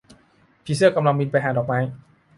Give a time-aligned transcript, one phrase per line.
[0.63, 1.79] ผีเสื้อกำลังบินไปหาดอกไม้